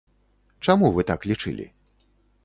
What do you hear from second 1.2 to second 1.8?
лічылі?